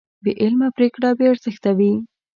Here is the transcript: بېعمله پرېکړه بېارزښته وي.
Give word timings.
بېعمله 0.23 0.67
پرېکړه 0.77 1.09
بېارزښته 1.19 1.71
وي. 1.77 1.93